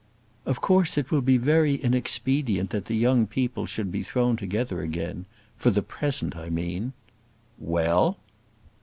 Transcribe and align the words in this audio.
"Of 0.47 0.61
course 0.61 0.97
it 0.97 1.11
will 1.11 1.21
be 1.21 1.37
very 1.37 1.75
inexpedient 1.75 2.71
that 2.71 2.85
the 2.85 2.95
young 2.95 3.27
people 3.27 3.67
should 3.67 3.91
be 3.91 4.01
thrown 4.01 4.35
together 4.35 4.81
again; 4.81 5.25
for 5.59 5.69
the 5.69 5.83
present, 5.83 6.35
I 6.35 6.49
mean." 6.49 6.93
"Well!" 7.59 8.17